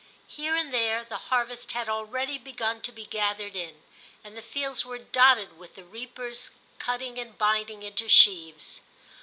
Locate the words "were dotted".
4.83-5.59